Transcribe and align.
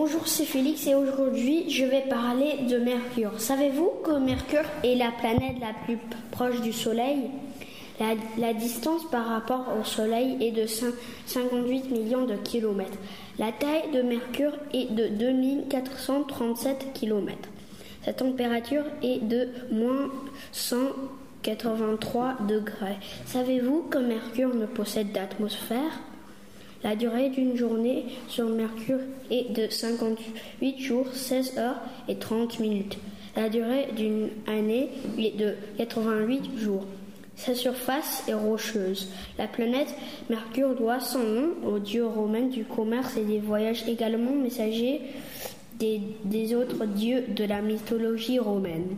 Bonjour, 0.00 0.28
c'est 0.28 0.44
Félix 0.44 0.86
et 0.86 0.94
aujourd'hui 0.94 1.68
je 1.68 1.84
vais 1.84 2.02
parler 2.02 2.58
de 2.70 2.78
Mercure. 2.78 3.40
Savez-vous 3.40 3.90
que 4.04 4.12
Mercure 4.12 4.62
est 4.84 4.94
la 4.94 5.10
planète 5.10 5.56
la 5.60 5.72
plus 5.84 5.98
proche 6.30 6.60
du 6.60 6.72
Soleil? 6.72 7.28
La, 8.38 8.54
distance 8.54 9.10
par 9.10 9.26
rapport 9.26 9.66
au 9.76 9.82
Soleil 9.82 10.36
est 10.40 10.52
de 10.52 10.66
58 10.66 11.90
millions 11.90 12.26
de 12.26 12.36
kilomètres. 12.36 12.96
La 13.40 13.50
taille 13.50 13.90
de 13.92 14.02
Mercure 14.02 14.52
est 14.72 14.94
de 14.94 15.08
2437 15.08 16.92
kilomètres. 16.94 17.48
Sa 18.04 18.12
température 18.12 18.84
est 19.02 19.18
de 19.26 19.48
moins 19.72 20.12
183 20.52 22.36
degrés. 22.46 22.98
Savez-vous 23.26 23.82
que 23.90 23.98
Mercure 23.98 24.54
ne 24.54 24.66
possède 24.66 25.10
d'atmosphère? 25.10 25.98
La 26.84 26.94
durée 26.94 27.30
d'une 27.30 27.56
journée 27.56 28.04
sur 28.28 28.48
Mercure 28.48 29.00
est 29.30 29.52
de 29.52 29.68
58 29.68 30.78
jours, 30.78 31.06
16 31.12 31.58
heures 31.58 31.80
et 32.08 32.16
30 32.16 32.60
minutes. 32.60 32.98
La 33.36 33.48
durée 33.48 33.88
d'une 33.96 34.28
année 34.46 34.90
est 35.18 35.36
de 35.36 35.54
88 35.78 36.58
jours. 36.58 36.84
Sa 37.36 37.54
surface 37.54 38.24
est 38.28 38.34
rocheuse. 38.34 39.08
La 39.38 39.46
planète 39.46 39.94
Mercure 40.28 40.74
doit 40.74 41.00
son 41.00 41.22
nom 41.22 41.48
au 41.64 41.78
dieu 41.78 42.04
romain 42.04 42.42
du 42.42 42.64
commerce 42.64 43.16
et 43.16 43.24
des 43.24 43.38
voyages, 43.38 43.84
également 43.86 44.32
messager 44.32 45.00
des, 45.78 46.00
des 46.24 46.54
autres 46.54 46.84
dieux 46.84 47.24
de 47.28 47.44
la 47.44 47.60
mythologie 47.60 48.40
romaine. 48.40 48.96